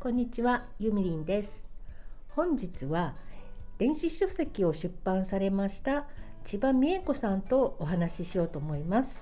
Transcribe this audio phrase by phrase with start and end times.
[0.00, 1.62] こんにちは、ゆみりんです。
[2.30, 3.14] 本日は
[3.78, 6.06] 電子書籍を出版されました
[6.44, 9.20] 千葉美恵子さんとお話ししようと思います。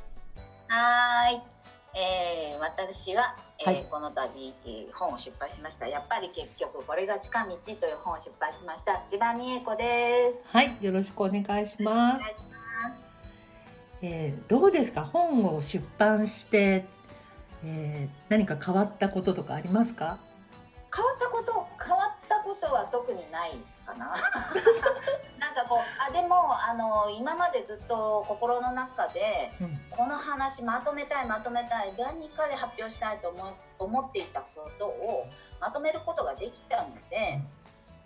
[0.69, 1.41] はーい、
[2.01, 4.23] えー、私は、えーはいこの度、
[4.67, 12.25] えー本を出版しましたやっぱり結局これが近道という本を出版しました千葉美恵子ですはい、よろしくお願いします。
[12.25, 12.37] ます
[14.03, 16.87] えーどうですか、本を出版して、
[17.65, 20.19] えー何か変わったこととかありますか？
[20.95, 23.53] 変わったこと変わったことは特にない
[23.85, 24.15] かな。
[25.39, 35.27] なんかこうあでもあの今までずっと心の中でうん、この話まとめたいまとめたい何かで発表したいと思思っていたことを
[35.61, 37.41] まとめることができたので、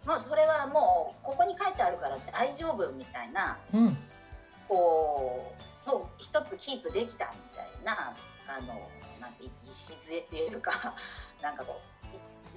[0.06, 3.96] もうそれはもうここに書いてあるから大丈夫みたいなうん、
[4.68, 5.54] こ
[5.86, 8.14] うもう一つキープできたみたいな
[8.46, 8.88] あの
[9.20, 10.94] なんて礎っていうか
[11.40, 12.01] なんかこう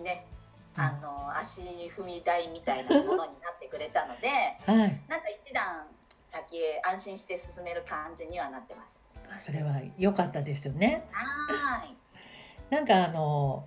[0.03, 0.25] ね
[0.77, 4.27] あの足踏み台みたいなものになってくれたので
[4.67, 5.87] はい、なんか一段
[6.27, 9.01] 先へ安心して進める感じにはなってます。
[9.33, 11.07] あそれは良かったですよね。
[11.11, 11.97] はーい
[12.69, 13.65] なんかあの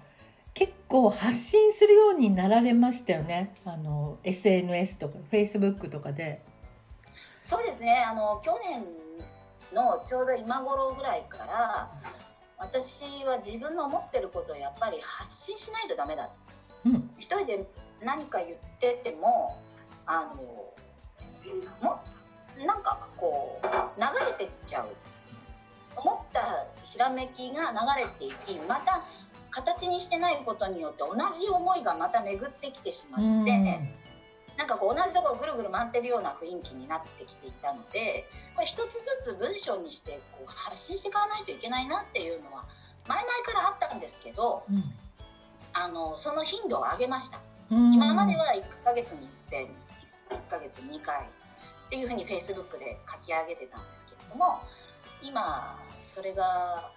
[0.54, 3.54] 結構発信するようになられましたよね。
[3.64, 6.42] あの SNS とか Facebook とかで。
[7.42, 8.84] そうですねあの去年
[9.72, 11.88] のちょうど今頃ぐらいから
[12.58, 16.28] 私は自分の思ってることをやっぱり発信しないとダメだ。
[16.84, 17.66] うん、一人で
[18.02, 19.60] 何か言ってても
[20.06, 20.42] あの
[21.82, 22.02] も
[22.66, 23.66] なんかこう
[24.00, 24.88] 流れてっちゃう。
[25.96, 29.04] 思ったひらめきが流れていきまた
[29.50, 33.80] 形にしてないことによって同じ思いがまた巡ってきてしまって、
[34.58, 42.66] なんかこう同じところぐるぐる回ってるような雰囲気になってきていたのでこれ一つずつ文章にしてこう発信していかないといけないなっていうのは
[43.06, 44.82] 前々からあったんですけどうん
[45.72, 47.38] あのその頻度を上げました。
[47.70, 49.66] うん、今までは1ヶ月に1遍
[50.30, 51.28] 1ヶ月に2回っ
[51.90, 54.60] ていうふうに Facebook で書き上げてたんですけれども
[55.22, 56.90] 今それが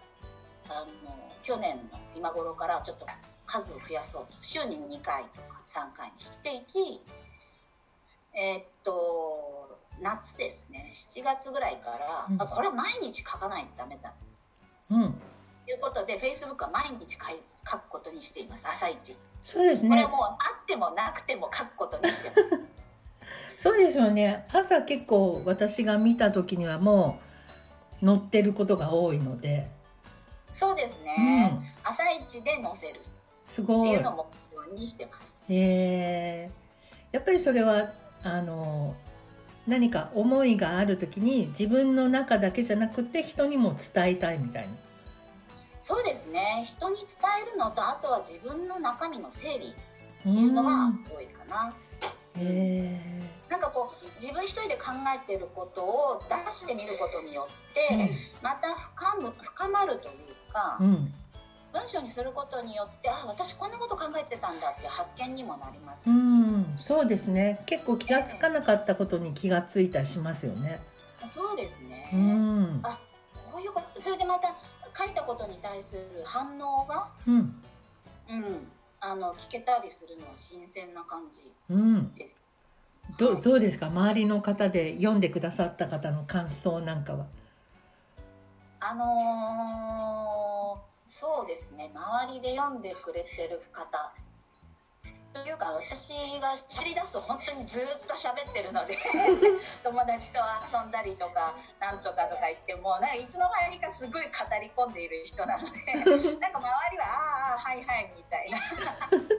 [0.70, 3.06] あの去年の今頃からちょっと
[3.46, 7.02] 数を増やそうと週に2回とか3回にしていき
[8.34, 10.92] えーっと夏ですね。
[10.94, 12.42] 7月ぐらいから、うん。
[12.42, 14.14] あこれは毎日書かないとダメだ。
[14.90, 15.14] うん、
[15.66, 18.68] ということで Facebook は毎日書い書くことにしています。
[18.68, 19.16] 朝一。
[19.44, 19.90] そうですね。
[19.90, 20.10] これは。
[20.10, 22.42] もうあってもなくても書くことにしてます。
[23.58, 24.46] そうですよね。
[24.52, 27.20] 朝結構私が見た時にはも
[28.02, 29.70] う載ってることが多いので、
[30.52, 33.00] そうですうね、ん、朝一で載せる
[33.46, 34.04] すごいっていう。
[34.04, 35.44] のを目標にしてます。
[35.48, 37.94] えー、やっぱりそれは
[38.24, 38.96] あの
[39.68, 44.70] 何か思いがある時に自分の中だけじゃなくて人にも伝えたいみたいな。
[45.80, 46.64] そうですね。
[46.66, 47.08] 人に伝
[47.48, 51.74] えるのとあとは自分の中身の整理っうていうのがん多いかな。
[52.38, 53.00] え
[53.50, 58.12] なんかこう自分一人で考えてることを出してみることによっーて、
[58.42, 61.14] また深む深まるというか、うん、うん
[61.74, 67.64] 文章にすることによってあ私こんなこと考えてたんだって発見にもなりますし、うん、そうですね。
[67.66, 70.82] 結構気がつかなかったことに気がついたりしますよね。
[71.26, 72.10] そうですね。
[72.14, 73.00] うん、あ
[73.52, 74.54] こういうことそれでまた
[74.98, 77.36] 書いたことに対する反応がうん、
[78.30, 78.68] うん、
[79.00, 82.14] あの聞けたりするのは新鮮な感じうん。
[82.16, 82.36] です。
[83.18, 83.88] どはいうどうですか？
[83.88, 87.26] 周りの方で読んでくださった方の感想なんかは。
[88.80, 90.41] あのー
[91.12, 91.92] そうですね。
[91.94, 94.14] 周りで読んでくれてる方。
[95.34, 98.98] というか私はしゃり出すと本当にずっと喋ってるので
[99.84, 104.30] 友達と遊んだりとかなんとかとか言ってもなんかいつの間にかすごい語
[104.60, 105.94] り込んでいる人なので
[106.36, 107.06] なんか周りは
[107.56, 108.60] 「ああはいはい」みたいな。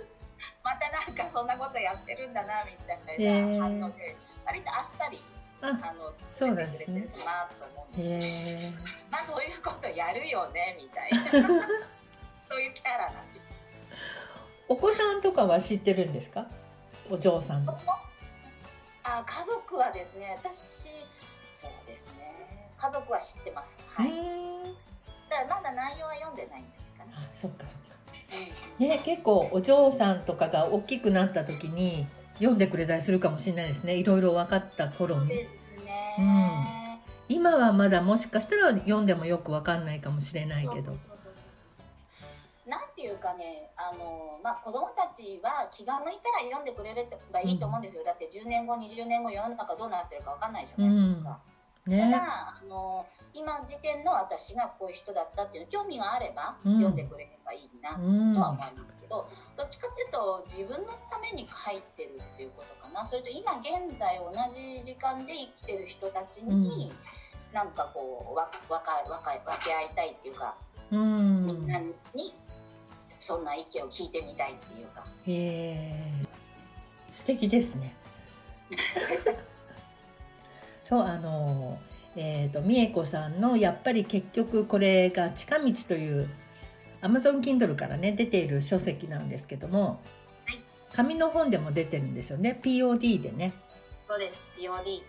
[0.65, 4.17] またなんかそんなことやってるんだなみたいな反応で
[4.47, 5.23] 割とあっさり
[5.63, 8.73] あ、あのそうなんですねなと思うんです。
[9.11, 11.11] まあそういうことやるよねみたい
[11.43, 11.49] な
[12.51, 13.43] そういうキャラなんです。
[14.69, 16.47] お子さんとかは知ってるんですか？
[17.11, 17.69] お嬢さん。
[19.05, 20.87] あ家族はですね私
[21.51, 23.77] そうですね家族は知ってます。
[23.89, 24.11] はい。
[25.29, 27.25] だまだ内容は読んでないんじゃないかな。
[27.25, 27.97] あ、そっかそっか。
[28.79, 33.95] うんね、結構お嬢さんとかが大きくなった時に読んでくれたりするかもしれないですね。
[33.97, 35.47] いろいろ分かった頃に。
[36.17, 37.01] そうですね。
[37.29, 40.93] 今はまだもしかしたら読んでもよく分かんないかもしれないけど。
[42.67, 51.52] なんていうかねあの、まあ、子供たちは気が向いたら読んでくれればいいと思うんですよ、だって10年後20年後世の中どうなってるかわかんないじゃないですか、た
[51.87, 52.11] ね。
[52.11, 56.75] だあの今時点の私がこういう人だったっていう興味があればうん。
[56.77, 63.05] 読んでくれればいいなうんとは思いますけど、どっちかっていうと自分のために書いてるっていうことかな。
[63.05, 66.93] それと今現在同じ時間で生きてる人たちに、
[67.53, 70.57] なんかこう分け合いたいっていうか、
[70.91, 71.47] うん。
[71.47, 71.93] みんなに
[73.19, 75.05] そんな意見を聞いてみたいっていうか。
[75.27, 76.43] へえ。
[77.13, 77.95] 素敵ですね
[80.93, 81.79] そうあの
[82.17, 86.29] えっ、と美恵子さんのやっぱり結局これが近道という
[87.01, 90.03] Amazon Kindle からね出ている書籍なんですけども
[90.45, 90.61] はい
[90.95, 93.55] 紙の本でも出てるんですよね POD でね
[94.07, 94.53] そうです。
[94.59, 95.03] POD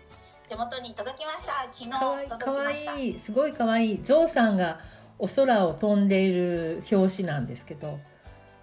[0.48, 1.52] 手元に届きました。
[1.70, 2.96] 昨日届きかわました。
[2.96, 4.80] いいすごいかわいいゾウさんが
[5.18, 7.98] お空を飛んでいる表紙なんですけど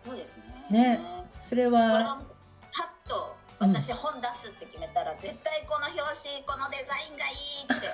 [0.03, 0.39] そうです
[0.71, 0.97] ね。
[0.97, 0.99] ね
[1.43, 2.19] それは
[3.61, 7.87] 私本出すって決めたら、絶対この表紙このデザインがいいって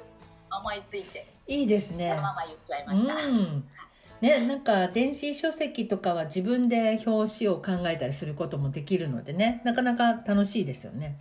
[0.50, 3.14] 思いついていいですそねのまま言っちゃいました。
[3.14, 3.68] うん
[4.20, 11.18] ね、なんか電子書籍とかは自分で表紙を考えたりすることもできるのでねなかなか楽しいですよね。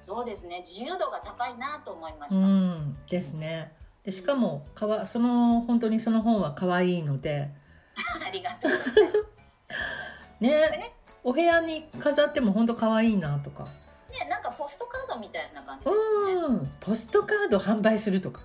[0.00, 0.60] そうですね。
[0.66, 2.46] 自由度が高いなと思いまうした。
[2.46, 3.72] んですね。
[4.04, 7.48] でしかもかわその本当にその本は可愛いので
[8.26, 8.70] ありがとう。
[10.40, 10.92] ねね
[11.24, 15.96] お部屋に飾っても本当可愛いなとかね、なんかポストカードみたいな感じです
[16.26, 16.32] ね。
[16.34, 18.40] うんポストカード販売するとか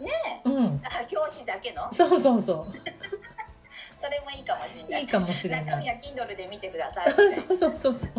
[0.00, 0.10] ね
[0.44, 1.92] うんあ表紙だけの？
[1.92, 2.66] そうそうそ
[4.00, 5.00] それもいいかもしれない。
[5.00, 5.94] ういいかもしれない中身は
[6.26, 7.10] Kindle で見てください。
[7.12, 7.22] そ
[7.52, 8.10] うそうそうそう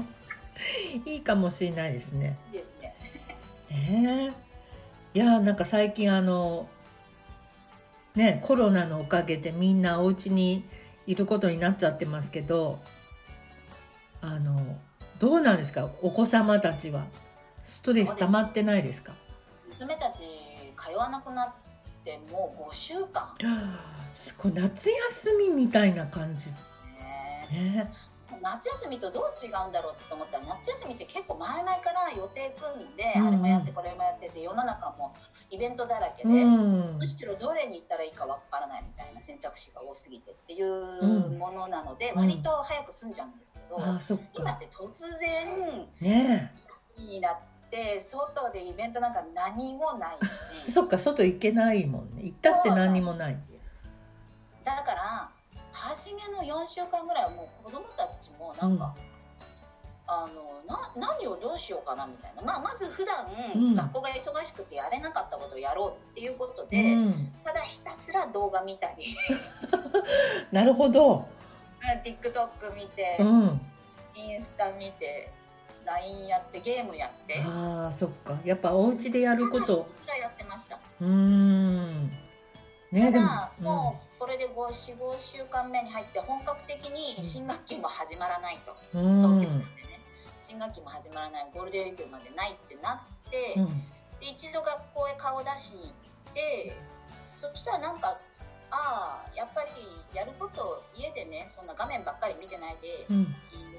[1.05, 2.37] いいかもしれないですね。
[2.51, 2.95] いいですね。
[3.71, 4.45] ええ
[5.13, 6.67] いやなんか最近あの
[8.15, 10.67] ねコロナのおかげでみんなお家に
[11.07, 12.79] いることになっちゃってますけど
[14.27, 14.77] あの
[15.19, 15.89] どうなんですか？
[16.01, 17.05] お子様たちは。
[17.63, 19.13] ストレス溜まってないですか？
[19.67, 20.23] 娘たち
[20.77, 21.53] 通わなくなっ
[22.03, 23.23] てもう5週間。
[23.23, 26.51] はあすごい夏休みみたいな感じ。
[26.51, 26.57] ね。
[27.51, 27.93] ね。
[28.41, 33.27] 夏休みとどう違うんだろうって思ったら夏休みって結構前々から予定組んで、うんうん。
[33.27, 35.13] あれもやってこれもやってて世の中も
[35.49, 36.97] イベントだらけで、うん。
[36.97, 41.37] むしろどれに行ったらいいかわからないみたいな選択肢が多すぎてっていううん。
[41.37, 42.19] ものなので、うん。
[42.21, 44.23] 割と早く済んじゃうんですけど、ああそっか。
[44.35, 46.51] 今って突然ね
[46.97, 47.35] になっ
[47.69, 50.71] て外でイベントなんか何もないえし。
[50.71, 52.23] そっか外行けないもんね。
[52.23, 53.37] 行ったって何にもない。
[54.63, 55.29] だから
[55.71, 58.95] 初めの4週間ぐらいはもう子供たちもなんか、
[60.07, 63.25] あのな何をどうしようかなみたいな、まあ、まず普段、
[63.55, 63.75] うん。
[63.75, 67.33] 学校が忙しくてやれなかったことをやろうっていうことうで、ん。
[67.43, 69.15] ただひたすら動画見たり。
[70.51, 71.27] なるほど。
[72.03, 73.61] TikTok 見て、うん。
[74.15, 75.29] インスタ見て
[75.85, 77.41] LINE やってゲームやって。
[77.43, 78.37] あーそっか。
[78.43, 79.87] やっぱお家でやること。
[80.01, 80.79] すらやってました。
[81.01, 82.09] うーん。
[82.91, 89.39] ねでもただ、もうこれで45週間目に入って本格的に新学期も始まらないと、うん。
[89.39, 89.84] うん東京
[90.45, 93.65] 新学期も始まらないゴールデンウィークまでないってなって、うん。
[94.19, 96.75] で一度学校へ顔出しに行って
[97.35, 98.17] そしたらなんか
[98.69, 99.69] ああやっぱり
[100.13, 103.35] やること家でねそんな画面ばっかり見てないで、うん。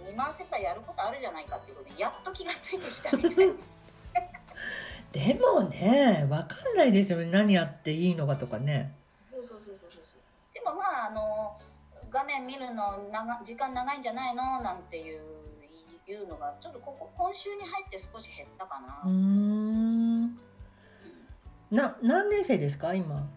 [0.06, 3.54] 見回せばやることあるじゃないかっていうことでやっと気がついてきたみたいな。
[5.12, 8.92] でもねわかんないですよね何やっていいのかとかね。
[9.30, 10.02] そうそうそうそうそう。
[10.52, 11.56] でもまああの
[12.10, 14.60] 画面見るの長時間長いんじゃないの？
[14.60, 15.20] なんていう
[16.06, 20.38] いうのがちょっとここ今週に入って少し減ったかな、うーん。
[21.70, 23.28] な何年生ですか今？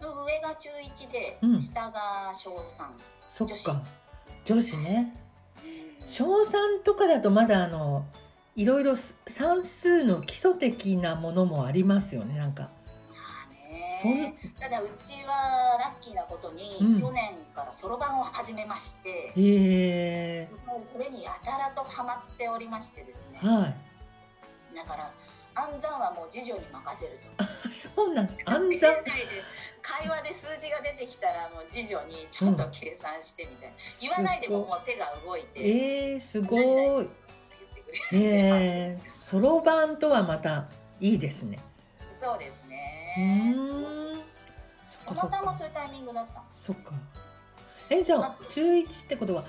[0.00, 1.60] 上が中1で、うん。
[1.62, 2.86] 下が小3、
[3.28, 3.64] そっ女子。
[3.64, 3.82] か
[4.44, 5.16] 女子ね。
[5.16, 5.24] うん
[6.06, 8.04] 小3とかだとまだあの
[8.56, 12.68] いろいろ算数の基礎的なものもありますよねなんか
[14.60, 17.00] ただうちはラッキーなことに、うん。
[17.00, 20.48] 去年からそろばんを始めましてへえ。
[20.82, 23.38] それにやたらとハマっておりましてですね。
[23.38, 24.76] はい。
[24.76, 25.10] だから
[25.54, 27.44] 暗算はもう次女に任せると。
[27.44, 28.94] あそうなんです暗家算
[29.82, 37.08] 会話で数字が出てきたらもう次女にちょっと計算してみたいな、言わないでももう手が動いてえー、すごい。
[38.12, 40.68] えー、そろばんとはまた
[41.00, 41.58] いいですね。
[42.18, 42.63] そうです。
[42.63, 42.63] う
[43.20, 44.16] ねー。
[44.16, 44.22] ん
[44.88, 46.42] そっかそたまたまそういうタイミングだった。
[46.54, 46.92] そっか。
[47.90, 49.44] えじゃあ中1ってことは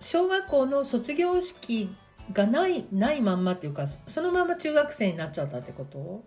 [0.00, 1.94] 小学校の卒業式
[2.32, 6.22] がないないまんまっていうかそのまま中学生になっちゃったってこと？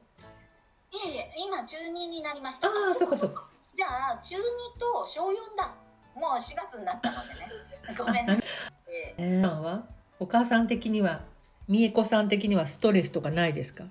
[0.91, 2.67] いえいえ今中2になりました。
[2.67, 3.47] ああそっかそっか。
[3.75, 4.39] じゃあ中2
[4.79, 5.73] と小4だ。
[6.15, 7.47] もう4月になったのでね。
[7.97, 8.43] ごめんなさい
[8.89, 9.81] ええー、
[10.19, 11.21] お母さん的には
[11.69, 13.85] 美恵子さん的にはストレスとかないですか？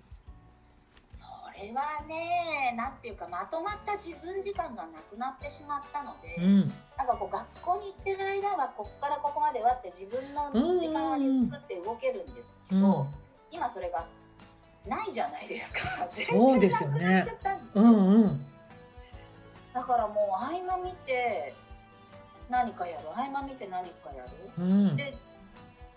[1.13, 1.25] そ
[1.61, 2.36] れはね
[2.71, 6.73] ねなんていうかまとまった自分時間がなくなってしまったので、うん。
[6.97, 11.51] なんかこう学校に行ってる間はここからここまではって自分の時間はねうん。
[11.51, 13.15] 作って動けるんですけうど、ん。
[13.51, 14.07] 今それが
[14.87, 15.81] ないじゃないですか。
[16.11, 16.99] そうですよね。
[16.99, 17.85] 全然なくなっちゃったんですよ。
[17.85, 18.47] うんうん。
[19.75, 21.55] だからもう合間見て
[22.49, 23.09] 何かやる。
[23.15, 24.31] 合間見て何かやる。
[24.59, 24.97] うん。
[24.97, 25.15] で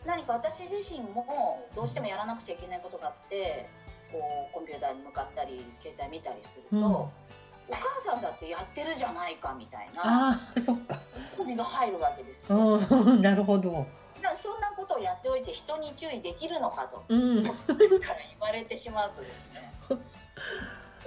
[0.05, 3.69] 何か私自身もどうしてもやらなくちゃいけないことがあって
[4.11, 6.85] こうコンピューターに向かったり携帯見たりすると、うん。
[6.85, 10.95] お母さんだってやってるじゃないかみたいなああそっか。
[11.13, 12.57] ツッコミが入るわけですよ。
[12.57, 13.85] うん なるほど。
[14.33, 17.43] そんなことをやっておいて人に注意できるのかとうん。
[17.43, 17.99] から言
[18.39, 19.71] われてしまうとですね。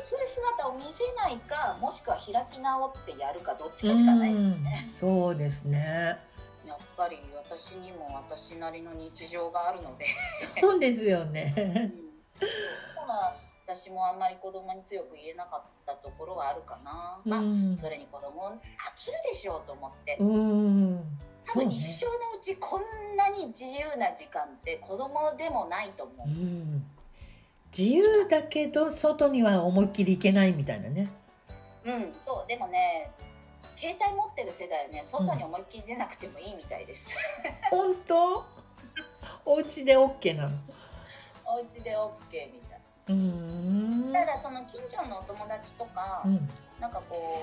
[0.03, 4.75] そういう姿を見せないかもしくは開き直ってやるかどっちかしかないですよね。
[4.77, 6.19] うんそうですね。
[6.67, 10.07] やっぱり私にも私なりの日常があるので、
[10.61, 11.93] そうですようね
[12.47, 12.49] ん、
[12.95, 17.77] そうまあ私もあんまり子供に強く言えなかったところはあるかな、まあうん。
[17.77, 18.53] それに子供飽
[18.97, 20.17] きるでしょうと思って。
[20.21, 21.01] うん
[21.45, 26.29] 多分一生のうちこんなに自由な時間って子供でもないと思う。
[26.29, 26.85] う、ん。
[27.77, 31.11] 自由だけど外には思いっきり行けないみたいなね。
[31.85, 32.49] うん、そう。
[32.49, 33.11] でもね
[33.77, 37.17] 携帯持ってる世代はね外に思いっきり出なくてもいいみたいです、
[37.69, 38.45] 本当？
[39.45, 40.51] お家で OK なの？
[41.53, 44.11] お家で OK みたいうん。
[44.13, 46.49] ただその近所のお友達とか、うん。
[46.81, 47.43] なんかこ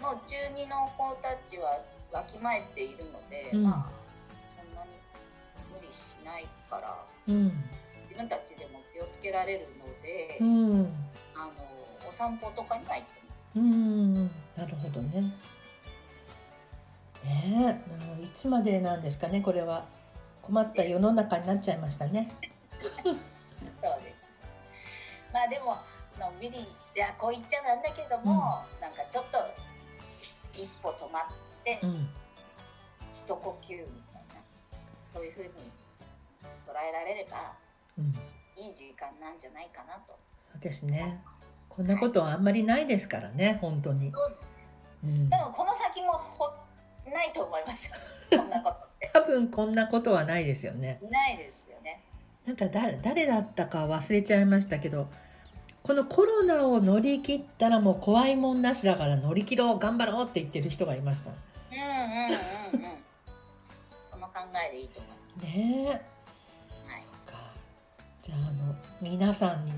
[0.00, 1.80] うもう中二の子たちは
[2.12, 3.62] わきまえているので、うん。
[3.64, 3.92] まあ
[4.48, 4.90] そんなに
[5.72, 6.98] 無理しないから
[7.28, 7.44] うん。
[8.08, 10.92] 自分たちでも気をつけられるので、うん。
[11.34, 11.52] あの
[12.08, 13.48] お散歩とかには行ってます。
[13.56, 14.24] うん。
[14.56, 15.22] なるほどね。
[17.24, 17.80] ね
[18.20, 19.86] えいつまでなんですかねこれは。
[20.42, 22.28] 困った世の中になっちゃいましたね
[22.82, 23.14] そう
[24.02, 24.22] です。
[25.32, 25.78] まあでも
[26.18, 29.38] のんびりいやこう言っちゃなんだけども、なんかちょっと
[30.54, 31.22] 一歩止まっ
[31.64, 32.08] て、うん。
[33.14, 33.78] 一呼吸み
[34.12, 34.40] たいな
[35.06, 35.50] そういう風に
[36.66, 37.52] 捉えられれば
[37.98, 38.14] うん。
[38.56, 40.18] いい時間なんじゃないかなと。
[40.52, 41.22] そうですね。
[41.68, 46.52] こんなことはあんまりないですからね本当に、で、もこの先もほ
[47.10, 47.88] ないと思います。
[47.88, 47.94] よ
[48.38, 48.76] こんなこと
[49.14, 51.00] 多分こんなことはないですよね。
[51.10, 51.61] ないです
[52.46, 55.08] なんか誰誰だったか忘れちゃいましたけど
[55.82, 61.30] このコロナを乗り切ったらもう怖いもんなしだから乗り切ろう頑張ろうって言ってる人がいました。
[61.30, 62.98] うんうんうんうん。
[64.10, 64.34] その考
[64.68, 66.00] えでいいと思いまね。
[66.00, 66.00] え
[66.88, 67.52] すはいか。
[68.22, 69.72] じゃああの皆さんに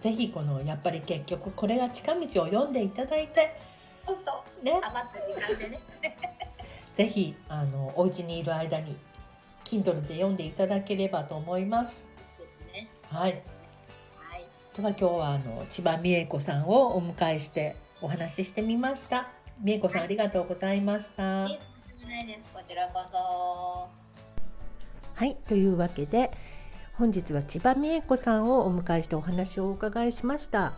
[0.00, 3.58] ぜひこのやっぱり結局これが近道を読んでいただいて
[4.06, 4.64] そうそう。
[4.64, 4.80] ね。
[4.82, 5.80] 余った時間でね。
[6.94, 8.96] ぜひあのお家にいる間に
[9.64, 12.08] Kindle で読んでいただければと思います。
[12.38, 13.42] ですねはい、はい
[14.76, 19.28] では今日はあの千葉美恵子さんをお迎えしてお話ししてみました。
[19.60, 21.48] 美恵子さんありがとうございました。
[22.14, 23.88] ないですこちらこそ
[25.14, 26.30] はい、というわけで
[26.94, 30.74] 本日は千葉美恵子さんをお迎えしてお話をお伺いしました。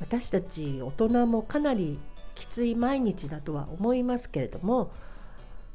[0.00, 1.98] 私たち大人もかなり
[2.34, 4.92] きつい毎日だとは思いますけれども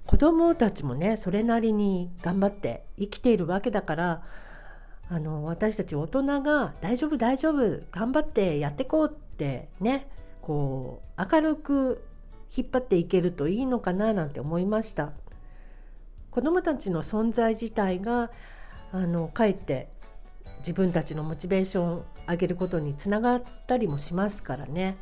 [0.06, 4.24] 子どもたちもねそれなりに頑張って生きているわけだから
[5.10, 10.08] あの私たち大人が「大丈夫大丈夫頑張ってやってこう」ってね
[10.42, 12.04] こう明るく
[12.56, 15.12] 引っ張っていけるといいのかななんて思いました。
[16.32, 18.30] 子どもたちの存在自体が
[18.92, 19.90] あのかえって
[20.60, 24.98] 自分たちのモチベーションを上げることにつながったりもしますからね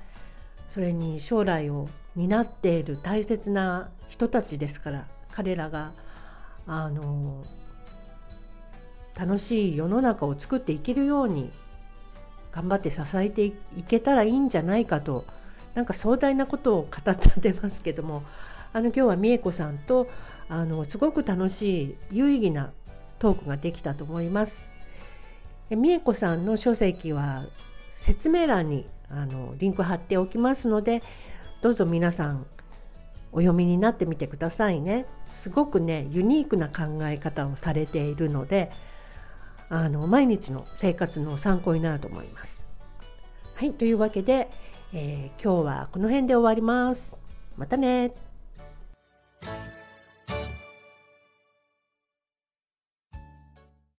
[0.73, 5.91] それに将来を担っている大切な人たちですから彼らが
[6.65, 7.43] あの
[9.13, 11.51] 楽しい世の中を作っていけるように
[12.51, 13.53] 頑張って支えてい
[13.87, 15.25] けたらいいんじゃないかと
[15.75, 18.23] なんか壮大なことを語っちゃってますけども
[18.73, 20.07] あの今日は美恵子さんと
[20.49, 22.71] あのすごく楽しい有意義な
[23.19, 24.67] トークができたと思います。
[25.69, 27.45] え美恵子さんの書籍は
[28.03, 31.01] 説明欄にあのリンク貼っておきますので
[31.61, 32.45] どうぞ皆さん
[33.31, 35.05] お読みになってみてくださいね。
[35.35, 38.71] すごくねユニークな考え方をされているので
[39.69, 42.67] あの毎日の生活の参考になると思います。
[43.55, 44.49] はいというわけで、
[44.91, 47.15] えー今日はこの辺で終わります。
[47.55, 48.11] またね